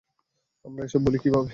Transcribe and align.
আমরা 0.65 0.81
এসব 0.83 1.01
ভুলি 1.05 1.19
কীভাবে? 1.23 1.49